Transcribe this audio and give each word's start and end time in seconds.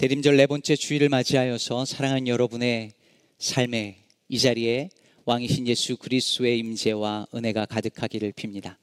대림절 0.00 0.38
네 0.38 0.46
번째 0.46 0.76
주일을 0.76 1.10
맞이하여서 1.10 1.84
사랑하는 1.84 2.26
여러분의 2.26 2.92
삶에 3.36 3.98
이 4.30 4.38
자리에 4.38 4.88
왕이신 5.26 5.68
예수 5.68 5.98
그리스도의 5.98 6.58
임재와 6.58 7.26
은혜가 7.34 7.66
가득하기를 7.66 8.32
빕니다. 8.32 8.76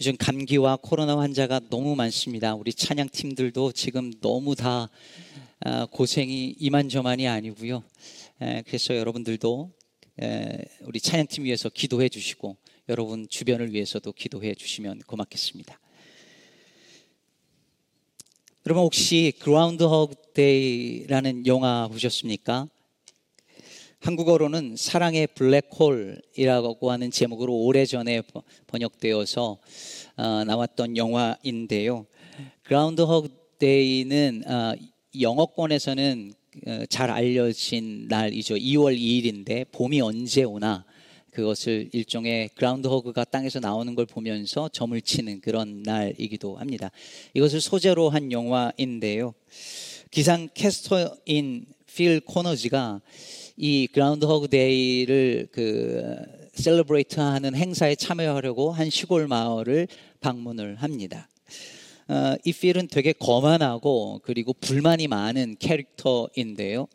요즘 0.00 0.16
감기와 0.16 0.78
코로나 0.82 1.16
환자가 1.16 1.60
너무 1.70 1.94
많습니다. 1.94 2.56
우리 2.56 2.72
찬양 2.72 3.10
팀들도 3.10 3.70
지금 3.70 4.12
너무 4.20 4.56
다 4.56 4.90
아, 5.60 5.86
고생이 5.86 6.56
이만저만이 6.58 7.28
아니고요. 7.28 7.84
그래서 8.66 8.96
여러분들도 8.96 9.70
우리 10.80 11.00
찬양팀 11.00 11.44
위해서 11.44 11.68
기도해 11.68 12.08
주시고 12.08 12.56
여러분 12.88 13.28
주변을 13.28 13.72
위해서도 13.72 14.10
기도해 14.10 14.56
주시면 14.56 15.02
고맙겠습니다. 15.06 15.78
여러분 18.64 18.84
혹시 18.84 19.32
Groundhog 19.40 20.14
Day라는 20.34 21.48
영화 21.48 21.88
보셨습니까? 21.88 22.68
한국어로는 23.98 24.76
사랑의 24.76 25.26
블랙홀이라고 25.34 26.92
하는 26.92 27.10
제목으로 27.10 27.56
오래전에 27.56 28.22
번역되어서 28.68 29.58
어, 30.16 30.44
나왔던 30.44 30.96
영화인데요. 30.96 32.06
Groundhog 32.62 33.30
Day는 33.58 34.44
어, 34.46 34.74
영어권에서는 35.20 36.32
어, 36.68 36.84
잘 36.88 37.10
알려진 37.10 38.06
날이죠. 38.06 38.54
2월 38.54 38.96
2일인데 38.96 39.72
봄이 39.72 40.00
언제 40.00 40.44
오나 40.44 40.84
그것을 41.32 41.88
일종의 41.92 42.50
groundhog가 42.54 43.24
땅에서 43.24 43.58
나오는 43.58 43.94
걸 43.94 44.04
보면서 44.04 44.68
점을 44.68 45.00
치는 45.00 45.40
그런 45.40 45.82
날이기도 45.82 46.56
합니다. 46.56 46.90
이것을 47.32 47.60
소재로 47.60 48.10
한 48.10 48.32
영화인데요. 48.32 49.32
기상 50.10 50.48
캐스터인 50.52 51.64
필 51.94 52.20
코너스가 52.20 53.00
이 53.56 53.88
Groundhog 53.92 54.48
Day를 54.48 55.48
그 55.52 56.02
celebrate 56.54 57.18
하는 57.18 57.54
행사에 57.54 57.94
참여하려고 57.94 58.70
한 58.70 58.90
시골 58.90 59.26
마을을 59.26 59.88
방문을 60.20 60.76
합니다. 60.76 61.28
어, 62.08 62.36
이 62.44 62.52
필은 62.52 62.88
되게 62.88 63.14
거만하고 63.14 64.20
그리고 64.22 64.52
불만이 64.52 65.08
많은 65.08 65.56
캐릭터인데요. 65.58 66.88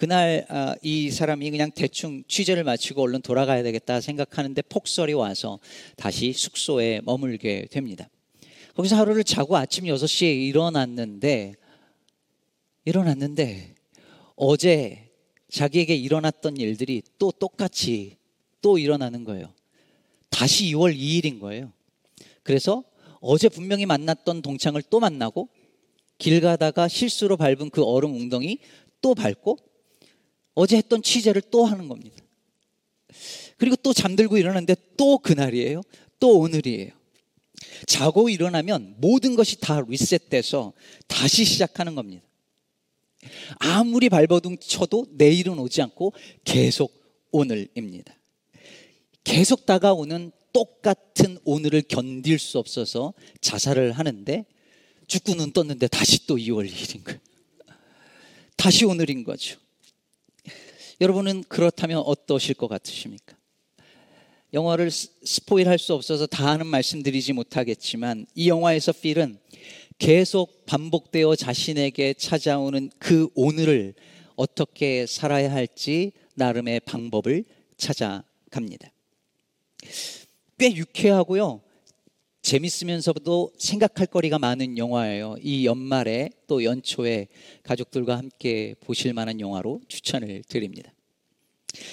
그날 0.00 0.46
아, 0.48 0.74
이 0.80 1.10
사람이 1.10 1.50
그냥 1.50 1.70
대충 1.72 2.24
취재를 2.26 2.64
마치고 2.64 3.02
얼른 3.02 3.20
돌아가야 3.20 3.62
되겠다 3.62 4.00
생각하는데 4.00 4.62
폭설이 4.62 5.12
와서 5.12 5.58
다시 5.94 6.32
숙소에 6.32 7.02
머물게 7.04 7.66
됩니다. 7.70 8.08
거기서 8.76 8.96
하루를 8.96 9.24
자고 9.24 9.58
아침 9.58 9.84
6시에 9.84 10.34
일어났는데 10.48 11.52
일어났는데 12.86 13.74
어제 14.36 15.10
자기에게 15.50 15.96
일어났던 15.96 16.56
일들이 16.56 17.02
또 17.18 17.30
똑같이 17.30 18.16
또 18.62 18.78
일어나는 18.78 19.24
거예요. 19.24 19.52
다시 20.30 20.64
2월 20.72 20.96
2일인 20.96 21.40
거예요. 21.40 21.74
그래서 22.42 22.84
어제 23.20 23.50
분명히 23.50 23.84
만났던 23.84 24.40
동창을 24.40 24.80
또 24.88 24.98
만나고 24.98 25.50
길 26.16 26.40
가다가 26.40 26.88
실수로 26.88 27.36
밟은 27.36 27.68
그 27.68 27.84
얼음 27.84 28.14
웅덩이 28.14 28.60
또 29.02 29.14
밟고 29.14 29.58
어제 30.54 30.76
했던 30.76 31.02
취재를 31.02 31.42
또 31.50 31.64
하는 31.64 31.88
겁니다. 31.88 32.16
그리고 33.56 33.76
또 33.76 33.92
잠들고 33.92 34.38
일어났는데 34.38 34.76
또 34.96 35.18
그날이에요. 35.18 35.82
또 36.18 36.38
오늘이에요. 36.38 36.92
자고 37.86 38.28
일어나면 38.28 38.96
모든 38.98 39.36
것이 39.36 39.60
다 39.60 39.80
리셋돼서 39.86 40.72
다시 41.06 41.44
시작하는 41.44 41.94
겁니다. 41.94 42.24
아무리 43.58 44.08
발버둥 44.08 44.58
쳐도 44.58 45.06
내일은 45.12 45.58
오지 45.58 45.82
않고 45.82 46.14
계속 46.44 46.92
오늘입니다. 47.30 48.14
계속 49.24 49.66
다가오는 49.66 50.32
똑같은 50.52 51.38
오늘을 51.44 51.82
견딜 51.82 52.38
수 52.38 52.58
없어서 52.58 53.12
자살을 53.40 53.92
하는데 53.92 54.46
죽고 55.06 55.34
눈 55.34 55.52
떴는데 55.52 55.88
다시 55.88 56.26
또 56.26 56.36
2월 56.36 56.68
2일인 56.68 57.04
거예요. 57.04 57.20
다시 58.56 58.84
오늘인 58.84 59.24
거죠. 59.24 59.58
여러분은 61.00 61.44
그렇다면 61.48 61.98
어떠실 61.98 62.54
것 62.54 62.68
같으십니까? 62.68 63.36
영화를 64.52 64.90
스포일 64.90 65.68
할 65.68 65.78
수 65.78 65.94
없어서 65.94 66.26
다 66.26 66.46
하는 66.46 66.66
말씀드리지 66.66 67.32
못하겠지만 67.32 68.26
이 68.34 68.48
영화에서 68.48 68.92
필은 68.92 69.38
계속 69.98 70.66
반복되어 70.66 71.36
자신에게 71.36 72.14
찾아오는 72.14 72.90
그 72.98 73.28
오늘을 73.34 73.94
어떻게 74.36 75.06
살아야 75.06 75.52
할지 75.52 76.12
나름의 76.34 76.80
방법을 76.80 77.44
찾아갑니다. 77.76 78.90
꽤 80.58 80.74
유쾌하고요. 80.74 81.62
재밌으면서도 82.42 83.52
생각할 83.58 84.06
거리가 84.06 84.38
많은 84.38 84.78
영화예요. 84.78 85.36
이 85.42 85.66
연말에 85.66 86.30
또 86.46 86.64
연초에 86.64 87.28
가족들과 87.62 88.16
함께 88.16 88.74
보실 88.80 89.12
만한 89.12 89.40
영화로 89.40 89.80
추천을 89.88 90.42
드립니다. 90.48 90.92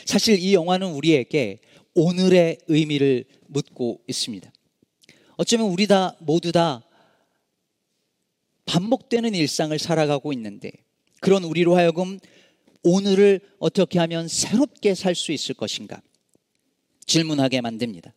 사실 0.06 0.40
이 0.40 0.54
영화는 0.54 0.92
우리에게 0.94 1.60
오늘의 1.94 2.60
의미를 2.68 3.26
묻고 3.48 4.02
있습니다. 4.08 4.52
어쩌면 5.36 5.68
우리 5.68 5.86
다 5.86 6.16
모두 6.20 6.52
다 6.52 6.84
반복되는 8.66 9.36
일상을 9.36 9.78
살아가고 9.78 10.34
있는데 10.34 10.72
그런 11.20 11.44
우리로 11.44 11.76
하여금 11.76 12.20
오늘을 12.84 13.42
어떻게 13.60 14.00
하면 14.00 14.28
새롭게 14.28 14.96
살 14.96 15.16
수 15.16 15.32
있을 15.32 15.56
것인가 15.56 16.02
질문하게 17.06 17.62
만듭니다. 17.62 18.14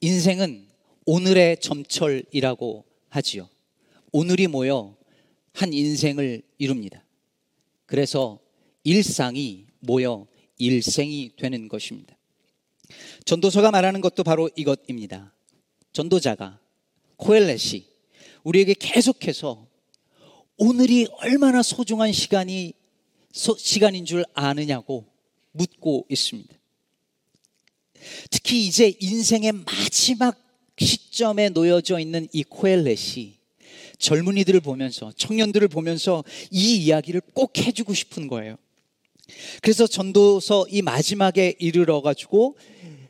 인생은 0.00 0.69
오늘의 1.12 1.58
점철이라고 1.58 2.84
하지요. 3.08 3.48
오늘이 4.12 4.46
모여 4.46 4.96
한 5.52 5.72
인생을 5.72 6.40
이룹니다. 6.56 7.04
그래서 7.84 8.38
일상이 8.84 9.66
모여 9.80 10.28
일생이 10.58 11.32
되는 11.36 11.66
것입니다. 11.66 12.16
전도서가 13.24 13.72
말하는 13.72 14.00
것도 14.00 14.22
바로 14.22 14.50
이것입니다. 14.54 15.34
전도자가 15.92 16.60
코엘렛이 17.16 17.88
우리에게 18.44 18.76
계속해서 18.78 19.66
오늘이 20.58 21.08
얼마나 21.14 21.64
소중한 21.64 22.12
시간이 22.12 22.72
소, 23.32 23.56
시간인 23.56 24.04
줄 24.04 24.24
아느냐고 24.32 25.06
묻고 25.50 26.06
있습니다. 26.08 26.56
특히 28.30 28.64
이제 28.64 28.94
인생의 29.00 29.50
마지막 29.66 30.49
시점에 30.80 31.50
놓여져 31.50 31.98
있는 32.00 32.26
이 32.32 32.42
코엘렛이 32.42 33.34
젊은이들을 33.98 34.60
보면서 34.60 35.12
청년들을 35.16 35.68
보면서 35.68 36.24
이 36.50 36.76
이야기를 36.76 37.20
꼭 37.34 37.58
해주고 37.58 37.92
싶은 37.94 38.28
거예요. 38.28 38.56
그래서 39.62 39.86
전도서 39.86 40.66
이 40.70 40.82
마지막에 40.82 41.54
이르러 41.58 42.00
가지고 42.00 42.56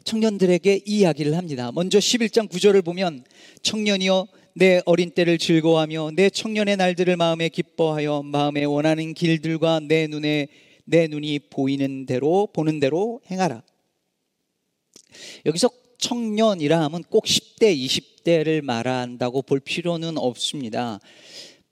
청년들에게 0.04 0.82
이 0.86 0.98
이야기를 1.00 1.36
합니다. 1.36 1.70
먼저 1.72 1.98
11장 1.98 2.48
9절을 2.48 2.84
보면 2.84 3.24
청년이여 3.62 4.26
내 4.54 4.82
어린 4.84 5.12
때를 5.12 5.38
즐거워하며 5.38 6.10
내 6.16 6.28
청년의 6.28 6.76
날들을 6.76 7.16
마음에 7.16 7.48
기뻐하여 7.48 8.22
마음에 8.24 8.64
원하는 8.64 9.14
길들과 9.14 9.80
내 9.80 10.08
눈에 10.08 10.48
내 10.84 11.06
눈이 11.06 11.38
보이는 11.50 12.04
대로 12.06 12.48
보는 12.52 12.80
대로 12.80 13.20
행하라. 13.30 13.62
여기서 15.46 15.70
청년이라 16.00 16.82
하면 16.84 17.02
꼭 17.04 17.24
10대, 17.24 17.76
20대를 17.76 18.62
말한다고 18.62 19.42
볼 19.42 19.60
필요는 19.60 20.18
없습니다. 20.18 20.98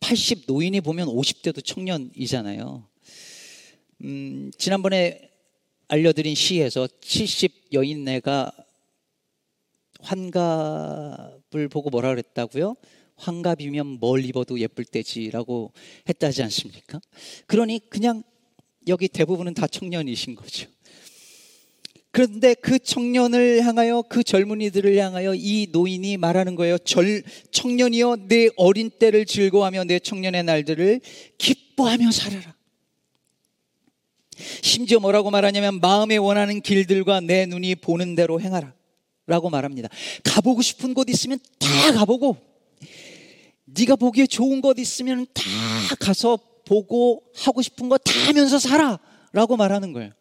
80 0.00 0.44
노인이 0.46 0.80
보면 0.80 1.08
50대도 1.08 1.64
청년이잖아요. 1.64 2.86
음, 4.02 4.50
지난번에 4.56 5.30
알려드린 5.88 6.34
시에서 6.34 6.86
70 7.00 7.72
여인네가 7.72 8.52
환갑을 10.00 11.68
보고 11.70 11.90
뭐라 11.90 12.10
그랬다고요? 12.10 12.76
환갑이면 13.16 13.98
뭘 13.98 14.24
입어도 14.24 14.60
예쁠 14.60 14.84
때지라고 14.84 15.72
했다지 16.08 16.42
않습니까? 16.44 17.00
그러니 17.46 17.80
그냥 17.88 18.22
여기 18.86 19.08
대부분은 19.08 19.54
다 19.54 19.66
청년이신 19.66 20.36
거죠. 20.36 20.68
그런데 22.18 22.54
그 22.54 22.80
청년을 22.80 23.62
향하여 23.64 24.02
그 24.08 24.24
젊은이들을 24.24 24.96
향하여 24.96 25.36
이 25.36 25.68
노인이 25.70 26.16
말하는 26.16 26.56
거예요. 26.56 26.76
절, 26.78 27.22
청년이여 27.52 28.26
내 28.26 28.48
어린 28.56 28.90
때를 28.90 29.24
즐거워하며 29.24 29.84
내 29.84 30.00
청년의 30.00 30.42
날들을 30.42 31.00
기뻐하며 31.38 32.10
살아라. 32.10 32.56
심지어 34.36 34.98
뭐라고 34.98 35.30
말하냐면 35.30 35.78
마음에 35.78 36.16
원하는 36.16 36.60
길들과 36.60 37.20
내 37.20 37.46
눈이 37.46 37.76
보는 37.76 38.16
대로 38.16 38.40
행하라. 38.40 38.74
라고 39.28 39.48
말합니다. 39.48 39.88
가보고 40.24 40.60
싶은 40.60 40.94
곳 40.94 41.08
있으면 41.10 41.38
다 41.60 41.92
가보고 41.92 42.36
네가 43.66 43.94
보기에 43.94 44.26
좋은 44.26 44.60
곳 44.60 44.80
있으면 44.80 45.24
다 45.32 45.44
가서 46.00 46.36
보고 46.64 47.22
하고 47.36 47.62
싶은 47.62 47.88
거 47.88 47.96
다 47.96 48.12
하면서 48.26 48.58
살아. 48.58 48.98
라고 49.32 49.56
말하는 49.56 49.92
거예요. 49.92 50.17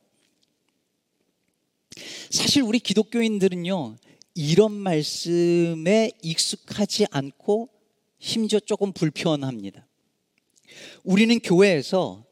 사실 2.30 2.64
우리 2.64 2.80
기독교인들은요, 2.80 3.96
이런 4.36 4.72
말씀에 4.72 6.12
익숙하지 6.22 7.08
않고 7.12 7.70
심지어 8.20 8.60
조금 8.60 8.92
불편합니다. 8.94 9.88
우리는 11.04 11.40
교회에서 11.40 12.24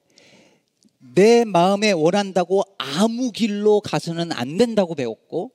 내 1.15 1.45
마음에 1.45 1.91
원한다고 1.91 2.63
아무 2.77 3.31
길로 3.31 3.79
가서는 3.81 4.31
안 4.31 4.57
된다고 4.57 4.95
배웠고, 4.95 5.51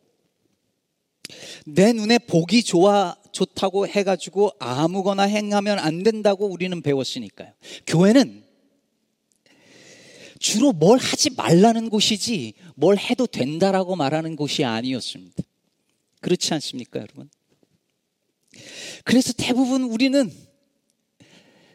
내 1.67 1.93
눈에 1.93 2.19
보기 2.19 2.63
좋아, 2.63 3.15
좋다고 3.33 3.87
해가지고 3.87 4.51
아무거나 4.59 5.25
행하면 5.25 5.79
안 5.79 6.03
된다고 6.03 6.47
우리는 6.47 6.83
배웠으니까요. 6.83 7.53
교회는 7.87 8.45
주로 10.41 10.73
뭘 10.73 10.99
하지 10.99 11.31
말라는 11.31 11.91
곳이지 11.91 12.55
뭘 12.75 12.97
해도 12.97 13.27
된다라고 13.27 13.95
말하는 13.95 14.37
곳이 14.37 14.65
아니었습니다. 14.65 15.45
그렇지 16.21 16.55
않습니까, 16.55 16.99
여러분? 16.99 17.29
그래서 19.05 19.33
대부분 19.35 19.83
우리는 19.85 20.33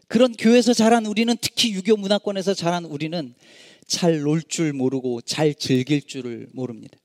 그런 0.07 0.33
교회에서 0.33 0.73
자란 0.73 1.05
우리는 1.05 1.35
특히 1.39 1.73
유교 1.73 1.95
문화권에서 1.95 2.53
자란 2.55 2.85
우리는 2.85 3.33
잘 3.87 4.23
놀 4.25 4.41
줄 4.41 4.73
모르고 4.73 5.21
잘 5.21 5.53
즐길 5.53 6.01
줄을 6.01 6.47
모릅니다. 6.53 6.97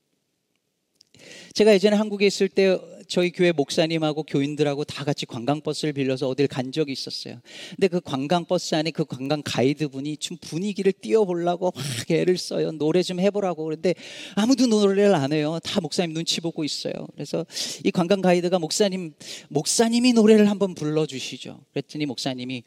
제가 1.53 1.73
예전에 1.73 1.95
한국에 1.95 2.25
있을 2.25 2.49
때 2.49 2.79
저희 3.11 3.29
교회 3.29 3.51
목사님하고 3.51 4.23
교인들하고 4.23 4.85
다 4.85 5.03
같이 5.03 5.25
관광버스를 5.25 5.91
빌려서 5.91 6.29
어딜 6.29 6.47
간 6.47 6.71
적이 6.71 6.93
있었어요. 6.93 7.41
근데 7.71 7.89
그 7.89 7.99
관광버스 7.99 8.73
안에 8.73 8.91
그 8.91 9.03
관광 9.03 9.41
가이드분이 9.43 10.15
좀 10.15 10.37
분위기를 10.39 10.93
띄워보려고 10.93 11.73
막 11.75 11.83
애를 12.09 12.37
써요. 12.37 12.71
노래 12.71 13.03
좀 13.03 13.19
해보라고. 13.19 13.65
그런데 13.65 13.95
아무도 14.35 14.65
노래를 14.65 15.13
안 15.13 15.33
해요. 15.33 15.59
다 15.61 15.81
목사님 15.81 16.13
눈치 16.13 16.39
보고 16.39 16.63
있어요. 16.63 16.93
그래서 17.13 17.45
이 17.83 17.91
관광 17.91 18.21
가이드가 18.21 18.59
목사님, 18.59 19.13
목사님이 19.49 20.13
노래를 20.13 20.49
한번 20.49 20.73
불러주시죠. 20.73 21.65
그랬더니 21.73 22.05
목사님이 22.05 22.63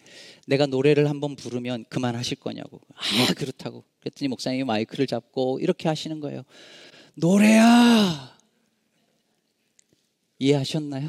내가 0.46 0.66
노래를 0.66 1.08
한번 1.08 1.36
부르면 1.36 1.86
그만하실 1.88 2.36
거냐고. 2.36 2.82
아, 2.94 3.32
그렇다고. 3.32 3.82
그랬더니 4.00 4.28
목사님이 4.28 4.64
마이크를 4.64 5.06
잡고 5.06 5.60
이렇게 5.60 5.88
하시는 5.88 6.20
거예요. 6.20 6.42
노래야! 7.14 8.33
이해하셨나요? 10.44 11.08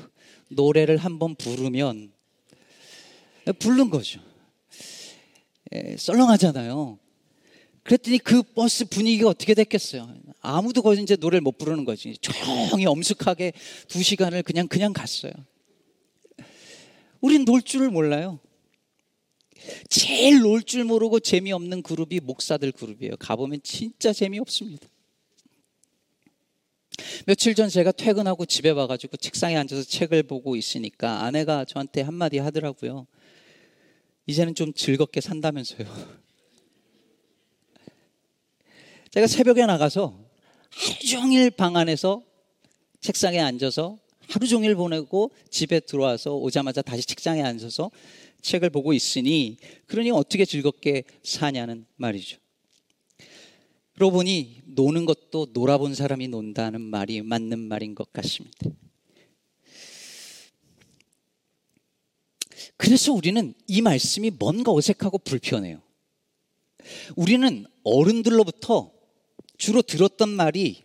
노래를 0.50 0.98
한번 0.98 1.36
부르면 1.36 2.12
부른 3.60 3.90
거죠. 3.90 4.22
에, 5.72 5.98
썰렁하잖아요. 5.98 7.00
그랬더니 7.84 8.18
그 8.18 8.42
버스 8.42 8.86
분위기가 8.86 9.30
어떻게 9.30 9.54
됐겠어요? 9.54 10.16
아무도 10.40 10.82
거기 10.82 11.02
이제 11.02 11.16
노래를 11.16 11.42
못 11.42 11.58
부르는 11.58 11.86
거지. 11.86 12.18
조용히 12.20 12.86
엄숙하게 12.86 13.54
두 13.88 14.02
시간을 14.02 14.42
그냥 14.44 14.68
그냥 14.68 14.94
갔어요. 14.94 15.34
우린 17.22 17.46
놀 17.46 17.62
줄을 17.62 17.90
몰라요. 17.90 18.40
제일 19.90 20.40
놀 20.42 20.62
줄 20.64 20.84
모르고 20.84 21.20
재미없는 21.20 21.82
그룹이 21.82 22.22
목사들 22.22 22.72
그룹이에요. 22.72 23.18
가보면 23.18 23.62
진짜 23.64 24.14
재미없습니다. 24.14 24.88
며칠 27.26 27.56
전 27.56 27.70
제가 27.70 27.92
퇴근하고 27.92 28.46
집에 28.46 28.70
와가지고 28.70 29.18
책상에 29.18 29.56
앉아서 29.58 29.84
책을 29.84 30.24
보고 30.24 30.56
있으니까 30.56 31.24
아내가 31.24 31.66
저한테 31.66 32.02
한마디 32.02 32.38
하더라고요. 32.38 33.08
이제는 34.28 34.56
좀 34.56 34.74
즐겁게 34.74 35.22
산다면서요. 35.22 35.88
제가 39.12 39.28
새벽에 39.28 39.66
나가서 39.66 40.20
하루 40.70 41.00
종일 41.08 41.52
방 41.52 41.78
안에서 41.78 42.22
책상에 43.00 43.40
앉아서 43.40 43.98
하루 44.28 44.48
종일 44.48 44.76
보내고 44.76 45.32
집에 45.50 45.80
들어와서 45.80 46.36
오자마자 46.36 46.82
다시 46.82 47.06
책상에 47.06 47.42
앉아서 47.44 47.92
책을 48.42 48.70
보고 48.70 48.94
있으니 48.94 49.58
그러니 49.88 50.12
어떻게 50.12 50.46
즐겁게 50.46 51.04
사냐는 51.24 51.86
말이죠. 51.96 52.38
그러고 53.96 54.18
보니 54.18 54.62
노는 54.66 55.06
것도 55.06 55.48
놀아본 55.54 55.96
사람이 55.96 56.28
논다는 56.28 56.82
말이 56.82 57.22
맞는 57.22 57.60
말인 57.60 57.96
것 57.96 58.12
같습니다. 58.12 58.70
그래서 62.78 63.14
우리는 63.14 63.54
이 63.68 63.82
말씀이 63.82 64.32
뭔가 64.32 64.74
어색하고 64.74 65.20
불편해요. 65.20 65.82
우리는 67.16 67.66
어른들로부터 67.84 68.92
주로 69.58 69.82
들었던 69.82 70.30
말이 70.30 70.84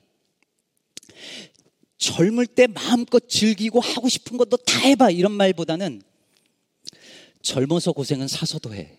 젊을 1.98 2.46
때 2.46 2.68
마음껏 2.68 3.28
즐기고 3.28 3.80
하고 3.80 4.08
싶은 4.08 4.38
것도 4.38 4.56
다 4.58 4.78
해봐 4.78 5.10
이런 5.10 5.32
말보다는 5.32 6.00
젊어서 7.42 7.92
고생은 7.92 8.28
사서도 8.28 8.72
해. 8.74 8.98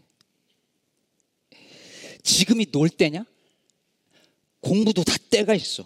지금이 2.23 2.71
놀 2.71 2.89
때냐? 2.89 3.25
공부도 4.61 5.03
다 5.03 5.15
때가 5.29 5.53
있어. 5.55 5.85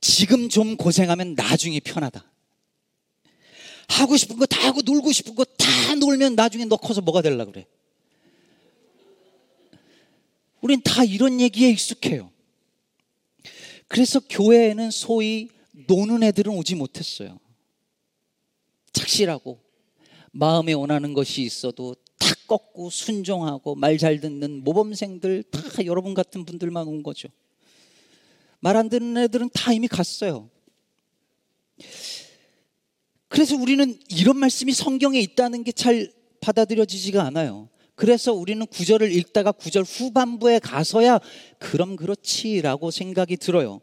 지금 0.00 0.48
좀 0.48 0.76
고생하면 0.76 1.34
나중에 1.34 1.80
편하다. 1.80 2.24
하고 3.88 4.16
싶은 4.16 4.36
거 4.38 4.46
다 4.46 4.66
하고 4.66 4.80
놀고 4.82 5.12
싶은 5.12 5.34
거 5.34 5.44
다 5.44 5.94
놀면 5.94 6.34
나중에 6.34 6.64
너 6.64 6.76
커서 6.76 7.00
뭐가 7.00 7.22
될라 7.22 7.44
그래. 7.44 7.66
우린 10.60 10.80
다 10.82 11.04
이런 11.04 11.40
얘기에 11.40 11.70
익숙해요. 11.70 12.30
그래서 13.88 14.20
교회에는 14.20 14.90
소위 14.90 15.48
노는 15.88 16.22
애들은 16.22 16.52
오지 16.56 16.76
못했어요. 16.76 17.38
착실하고 18.92 19.60
마음에 20.30 20.72
원하는 20.72 21.12
것이 21.14 21.42
있어도 21.42 21.94
탁 22.18 22.46
꺾고 22.46 22.90
순종하고 22.90 23.74
말 23.74 23.98
잘 23.98 24.20
듣는 24.20 24.62
모범생들 24.64 25.44
다 25.44 25.60
여러분 25.84 26.14
같은 26.14 26.44
분들만 26.44 26.86
온 26.86 27.02
거죠. 27.02 27.28
말 28.62 28.76
안 28.76 28.88
듣는 28.88 29.24
애들은 29.24 29.50
다 29.52 29.72
이미 29.72 29.88
갔어요. 29.88 30.48
그래서 33.28 33.56
우리는 33.56 33.98
이런 34.08 34.38
말씀이 34.38 34.72
성경에 34.72 35.18
있다는 35.20 35.64
게 35.64 35.72
잘 35.72 36.12
받아들여지지가 36.40 37.22
않아요. 37.24 37.68
그래서 37.94 38.32
우리는 38.32 38.64
구절을 38.66 39.12
읽다가 39.12 39.52
구절 39.52 39.82
후반부에 39.84 40.58
가서야 40.60 41.20
그럼 41.58 41.96
그렇지라고 41.96 42.90
생각이 42.90 43.36
들어요. 43.36 43.80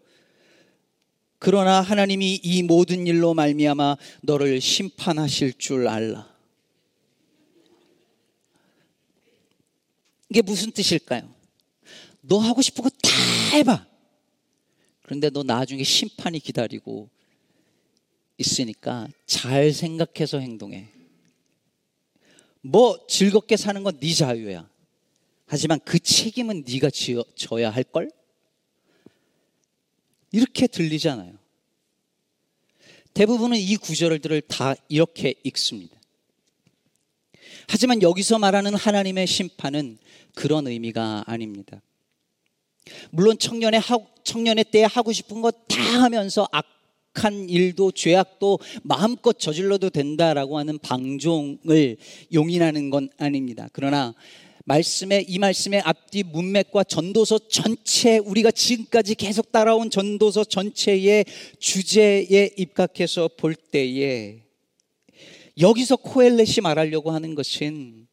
그러나 1.40 1.82
하나님이 1.82 2.36
이 2.44 2.64
모든 2.64 3.08
일로 3.08 3.34
말미암아 3.34 3.98
너를 4.24 4.60
심판하실 4.62 5.54
줄 5.58 5.88
알라. 5.88 6.34
이게 10.30 10.42
무슨 10.42 10.72
뜻일까요? 10.72 11.34
너 12.22 12.38
하고 12.40 12.62
싶은 12.62 12.84
거 12.84 12.90
다 12.90 13.10
해봐. 13.56 13.89
그런데 15.10 15.32
너 15.32 15.42
나중에 15.42 15.82
심판이 15.82 16.40
기다리고 16.40 17.10
있으니까 18.38 19.08
잘 19.26 19.74
생각해서 19.74 20.38
행동해. 20.38 20.88
뭐 22.62 23.08
즐겁게 23.08 23.58
사는 23.58 23.82
건 23.82 24.00
네 24.00 24.14
자유야. 24.14 24.70
하지만 25.48 25.80
그 25.84 25.98
책임은 25.98 26.64
네가 26.64 26.92
지어, 26.92 27.24
져야 27.34 27.72
할 27.72 27.84
걸? 27.86 28.12
이렇게 30.32 30.68
들리잖아요. 30.68 31.40
대부분은 33.16 33.58
이 33.58 33.78
구절들을 33.78 34.42
다 34.42 34.76
이렇게 34.90 35.34
읽습니다. 35.44 36.00
하지만 37.68 38.04
여기서 38.04 38.38
말하는 38.38 38.76
하나님의 38.76 39.26
심판은 39.26 39.98
그런 40.36 40.68
의미가 40.68 41.24
아닙니다. 41.26 41.82
물론 43.12 43.38
청년의 43.38 43.80
하, 43.80 43.98
청년의 44.24 44.66
때에 44.72 44.84
하고 44.84 45.12
싶은 45.12 45.42
거 45.42 45.52
다 45.52 46.04
하면서 46.04 46.48
악한 46.52 47.50
일도 47.50 47.92
죄악도 47.94 48.60
마음껏 48.84 49.38
저질러도 49.40 49.90
된다라고 49.90 50.58
하는 50.58 50.78
방종을 50.80 51.98
용인하는 52.34 52.90
건 52.90 53.10
아닙니다. 53.18 53.68
그러나 53.72 54.14
말씀의 54.66 55.26
이 55.28 55.40
말씀의 55.40 55.82
앞뒤 55.82 56.22
문맥과 56.24 56.84
전도서 56.84 57.48
전체 57.50 58.18
우리가 58.18 58.52
지금까지 58.52 59.16
계속 59.16 59.52
따라온 59.52 59.90
전도서 59.90 60.44
전체의 60.44 61.26
주제에 61.60 62.52
입각해서 62.58 63.30
볼 63.38 63.56
때에 63.56 64.44
여기서 65.60 65.96
코엘렛이 65.96 66.58
말하려고 66.62 67.12
하는 67.12 67.36
것은 67.36 68.09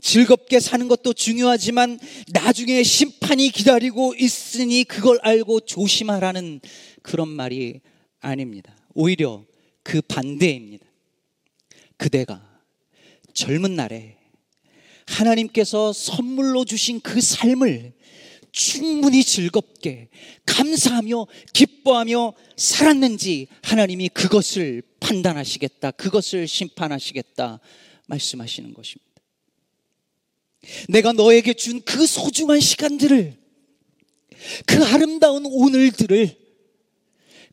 즐겁게 0.00 0.60
사는 0.60 0.88
것도 0.88 1.12
중요하지만 1.12 1.98
나중에 2.28 2.82
심판이 2.82 3.50
기다리고 3.50 4.14
있으니 4.18 4.84
그걸 4.84 5.18
알고 5.22 5.60
조심하라는 5.60 6.60
그런 7.02 7.28
말이 7.28 7.80
아닙니다. 8.20 8.76
오히려 8.94 9.44
그 9.82 10.00
반대입니다. 10.02 10.86
그대가 11.96 12.42
젊은 13.32 13.76
날에 13.76 14.16
하나님께서 15.06 15.92
선물로 15.92 16.64
주신 16.64 17.00
그 17.00 17.20
삶을 17.20 17.94
충분히 18.50 19.22
즐겁게 19.22 20.08
감사하며 20.46 21.26
기뻐하며 21.52 22.32
살았는지 22.56 23.48
하나님이 23.62 24.08
그것을 24.08 24.82
판단하시겠다. 24.98 25.90
그것을 25.92 26.48
심판하시겠다. 26.48 27.60
말씀하시는 28.06 28.72
것입니다. 28.72 29.05
내가 30.88 31.12
너에게 31.12 31.54
준 31.54 31.80
그 31.84 32.06
소중한 32.06 32.60
시간들을 32.60 33.36
그 34.66 34.84
아름다운 34.84 35.44
오늘들을 35.46 36.36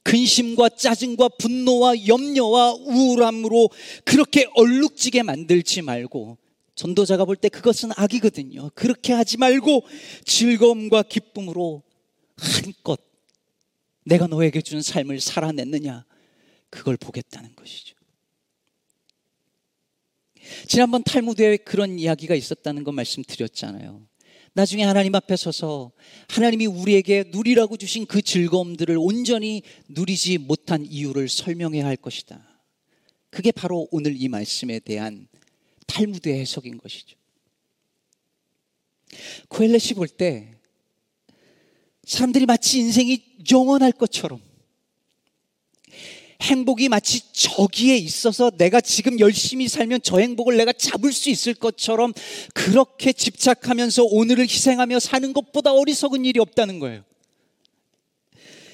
근심과 0.04 0.70
짜증과 0.70 1.30
분노와 1.40 2.08
염려와 2.08 2.74
우울함으로 2.74 3.70
그렇게 4.04 4.48
얼룩지게 4.54 5.24
만들지 5.24 5.82
말고 5.82 6.38
전도자가 6.76 7.26
볼 7.26 7.36
때 7.38 7.50
그것은 7.50 7.92
악이거든요. 7.96 8.72
그렇게 8.76 9.14
하지 9.14 9.38
말고 9.38 9.86
즐거움과 10.26 11.04
기쁨으로 11.04 11.84
한껏 12.36 13.00
내가 14.06 14.28
너에게 14.28 14.62
준 14.62 14.82
삶을 14.82 15.22
살아냈느냐 15.22 16.06
그걸 16.70 16.98
보겠다는 16.98 17.56
것이죠. 17.56 17.93
지난번 20.68 21.04
탈무드에 21.04 21.58
그런 21.58 22.00
이야기가 22.00 22.36
있었다는 22.36 22.84
거 22.84 22.92
말씀드렸잖아요. 22.92 24.08
나중에 24.54 24.84
하나님 24.84 25.16
앞에 25.16 25.36
서서 25.36 25.92
하나님이 26.30 26.68
우리에게 26.68 27.26
누리라고 27.30 27.78
주신 27.78 28.06
그 28.06 28.22
즐거움들을 28.22 28.96
온전히 29.00 29.64
누리지 29.90 30.38
못한 30.38 30.86
이유를 30.86 31.28
설명해야 31.28 31.86
할 31.86 31.96
것이다. 31.98 32.48
그게 33.32 33.52
바로 33.52 33.88
오늘 33.92 34.16
이 34.22 34.28
말씀에 34.28 34.80
대한 34.80 35.28
탈무드의 35.88 36.40
해석인 36.40 36.78
것이죠. 36.78 37.18
코엘렛이 39.50 39.94
볼 39.96 40.08
때 40.08 40.54
사람들이 42.06 42.46
마치 42.46 42.80
인생이 42.80 43.24
영원할 43.52 43.92
것처럼 43.92 44.42
행복이 46.44 46.90
마치 46.90 47.22
저기에 47.32 47.96
있어서 47.96 48.52
내가 48.52 48.82
지금 48.82 49.20
열심히 49.20 49.68
살면 49.70 50.02
저 50.04 50.20
행복을 50.20 50.58
내가 50.58 50.74
잡을 50.74 51.14
수 51.14 51.30
있을 51.30 51.54
것처럼 51.54 52.14
그렇게 52.54 53.14
집착하면서 53.14 54.04
오늘을 54.04 54.44
희생하며 54.44 55.00
사는 55.00 55.32
것보다 55.34 55.74
어리석은 55.74 56.26
일이 56.26 56.40
없다는 56.40 56.80
거예요. 56.80 57.04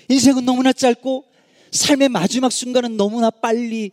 인생은 0.10 0.46
너무나 0.46 0.74
짧고 0.74 1.26
삶의 1.72 2.10
마지막 2.10 2.52
순간은 2.52 2.98
너무나 2.98 3.30
빨리 3.30 3.92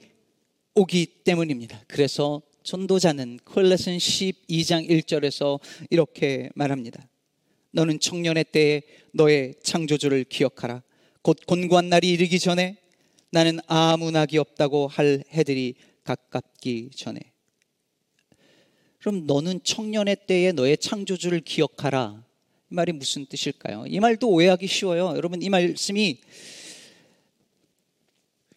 오기 0.75 1.06
때문입니다. 1.25 1.83
그래서 1.87 2.40
전도자는 2.62 3.40
콜레슨 3.45 3.99
12장 3.99 4.88
1절에서 4.88 5.61
이렇게 5.90 6.49
말합니다. 6.54 7.06
너는 7.73 8.00
청년의 8.00 8.47
때에 8.50 8.83
너의 9.12 9.54
창조주를 9.62 10.25
기억하라. 10.25 10.83
곧 11.21 11.38
곤고한 11.47 11.90
날이 11.90 12.09
이르기 12.11 12.38
전에 12.38 12.78
나는 13.37 13.61
아무 13.66 14.11
낙이 14.11 14.38
없다고 14.38 14.88
할 14.88 15.23
해들이 15.31 15.75
가깝기 16.05 16.88
전에. 16.97 17.21
그럼 18.99 19.26
너는 19.26 19.61
청년의 19.62 20.16
때에 20.26 20.52
너의 20.52 20.78
창조주를 20.78 21.43
기억하라. 21.43 22.25
이 22.73 22.75
말이 22.75 22.93
무슨 22.93 23.26
뜻일까요? 23.26 23.85
이 23.88 24.00
말도 24.00 24.26
오해하기 24.31 24.66
쉬워요. 24.66 25.12
여러분 25.16 25.43
이 25.43 25.50
말씀이 25.50 26.19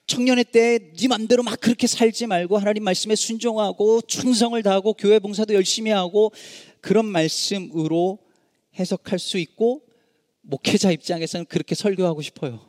청년의 0.08 0.46
때에 0.46 0.94
네 0.94 1.08
맘대로 1.10 1.44
막 1.44 1.60
그렇게 1.60 1.86
살지 1.86 2.28
말고 2.28 2.58
하나님 2.58 2.86
말씀에 2.86 3.16
순종하고 3.16 4.00
충성을 4.04 4.64
다하고 4.64 4.94
교회 4.94 5.20
봉사도 5.20 5.56
열심히 5.56 5.92
하고 5.92 6.32
그런 6.80 7.06
말씀으로 7.06 8.18
해석할 8.80 9.20
수 9.20 9.40
있고 9.40 9.82
목회자 10.40 10.92
입장에서는 10.92 11.48
그렇게 11.48 11.76
설교하고 11.76 12.22
싶어요. 12.22 12.69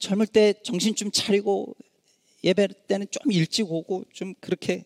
젊을 0.00 0.26
때 0.26 0.54
정신 0.64 0.94
좀 0.94 1.10
차리고 1.12 1.76
예배 2.42 2.68
때는 2.88 3.06
좀 3.10 3.30
일찍 3.30 3.70
오고 3.70 4.04
좀 4.12 4.34
그렇게 4.40 4.84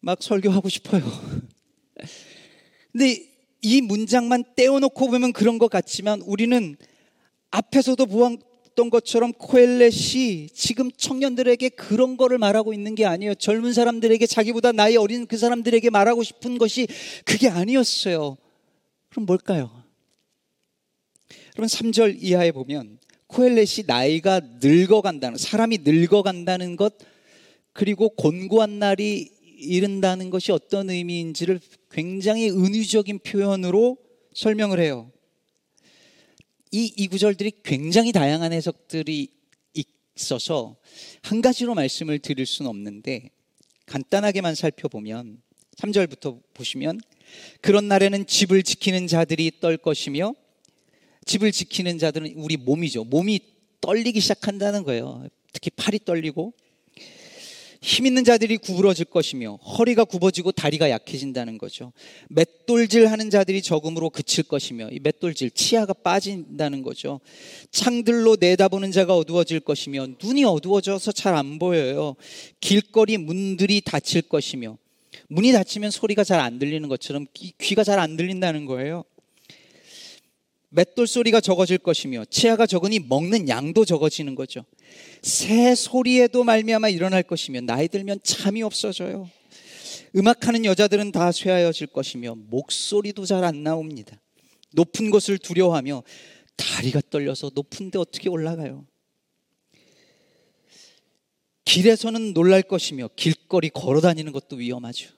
막 0.00 0.22
설교하고 0.22 0.68
싶어요. 0.68 1.02
근데 2.92 3.26
이 3.62 3.80
문장만 3.80 4.44
떼어놓고 4.54 5.08
보면 5.08 5.32
그런 5.32 5.58
것 5.58 5.70
같지만 5.70 6.20
우리는 6.20 6.76
앞에서도 7.50 8.04
보았던 8.04 8.90
것처럼 8.90 9.32
코엘렛이 9.32 10.50
지금 10.52 10.90
청년들에게 10.92 11.70
그런 11.70 12.18
거를 12.18 12.36
말하고 12.36 12.74
있는 12.74 12.94
게 12.94 13.06
아니에요. 13.06 13.34
젊은 13.34 13.72
사람들에게 13.72 14.26
자기보다 14.26 14.72
나이 14.72 14.96
어린 14.96 15.26
그 15.26 15.38
사람들에게 15.38 15.88
말하고 15.88 16.22
싶은 16.22 16.58
것이 16.58 16.86
그게 17.24 17.48
아니었어요. 17.48 18.36
그럼 19.08 19.24
뭘까요? 19.24 19.84
여러분 21.56 21.66
3절 21.66 22.22
이하에 22.22 22.52
보면 22.52 22.98
코엘렛이 23.28 23.84
나이가 23.86 24.40
늙어간다는 24.60 25.38
사람이 25.38 25.78
늙어간다는 25.84 26.76
것 26.76 26.94
그리고 27.72 28.08
곤고한 28.10 28.78
날이 28.78 29.30
이른다는 29.58 30.30
것이 30.30 30.52
어떤 30.52 30.90
의미인지를 30.90 31.60
굉장히 31.90 32.50
은유적인 32.50 33.20
표현으로 33.20 33.96
설명을 34.34 34.80
해요. 34.80 35.10
이, 36.70 36.92
이 36.96 37.08
구절들이 37.08 37.52
굉장히 37.64 38.12
다양한 38.12 38.52
해석들이 38.52 39.28
있어서 40.18 40.76
한 41.22 41.40
가지로 41.40 41.74
말씀을 41.74 42.18
드릴 42.18 42.44
수는 42.44 42.68
없는데 42.68 43.30
간단하게만 43.86 44.54
살펴보면 44.54 45.40
3절부터 45.76 46.42
보시면 46.54 47.00
그런 47.60 47.88
날에는 47.88 48.26
집을 48.26 48.62
지키는 48.62 49.06
자들이 49.06 49.52
떨 49.60 49.76
것이며 49.76 50.34
집을 51.28 51.52
지키는 51.52 51.98
자들은 51.98 52.32
우리 52.36 52.56
몸이죠. 52.56 53.04
몸이 53.04 53.40
떨리기 53.82 54.18
시작한다는 54.20 54.82
거예요. 54.82 55.26
특히 55.52 55.70
팔이 55.70 56.00
떨리고 56.04 56.54
힘 57.80 58.06
있는 58.06 58.24
자들이 58.24 58.56
구부러질 58.56 59.04
것이며 59.04 59.56
허리가 59.56 60.04
굽어지고 60.04 60.50
다리가 60.52 60.90
약해진다는 60.90 61.58
거죠. 61.58 61.92
맷돌질 62.30 63.06
하는 63.06 63.30
자들이 63.30 63.62
적음으로 63.62 64.10
그칠 64.10 64.42
것이며 64.44 64.88
이 64.90 64.98
맷돌질 65.00 65.50
치아가 65.52 65.92
빠진다는 65.92 66.82
거죠. 66.82 67.20
창들로 67.70 68.38
내다보는 68.40 68.90
자가 68.90 69.14
어두워질 69.14 69.60
것이며 69.60 70.08
눈이 70.20 70.44
어두워져서 70.44 71.12
잘 71.12 71.34
안 71.36 71.58
보여요. 71.60 72.16
길거리 72.60 73.16
문들이 73.18 73.80
닫힐 73.84 74.22
것이며 74.22 74.76
문이 75.28 75.52
닫히면 75.52 75.90
소리가 75.92 76.24
잘 76.24 76.40
안 76.40 76.58
들리는 76.58 76.88
것처럼 76.88 77.26
귀 77.34 77.74
가 77.76 77.84
잘 77.84 78.00
안 78.00 78.16
들린다는 78.16 78.64
거예요. 78.64 79.04
맷돌 80.70 81.06
소리가 81.06 81.40
적어질 81.40 81.78
것이며 81.78 82.24
치아가 82.26 82.66
적으니 82.66 82.98
먹는 82.98 83.48
양도 83.48 83.84
적어지는 83.84 84.34
거죠. 84.34 84.64
새 85.22 85.74
소리에도 85.74 86.44
말미암아 86.44 86.90
일어날 86.90 87.22
것이며 87.22 87.62
나이 87.62 87.88
들면 87.88 88.20
잠이 88.22 88.62
없어져요. 88.62 89.30
음악하는 90.14 90.64
여자들은 90.64 91.12
다 91.12 91.32
쇠하여질 91.32 91.88
것이며 91.88 92.34
목소리도 92.34 93.24
잘 93.24 93.44
안 93.44 93.62
나옵니다. 93.62 94.20
높은 94.72 95.10
곳을 95.10 95.38
두려워하며 95.38 96.02
다리가 96.56 97.00
떨려서 97.08 97.50
높은데 97.54 97.98
어떻게 97.98 98.28
올라가요? 98.28 98.86
길에서는 101.64 102.34
놀랄 102.34 102.62
것이며 102.62 103.10
길거리 103.16 103.70
걸어 103.70 104.00
다니는 104.00 104.32
것도 104.32 104.56
위험하죠. 104.56 105.10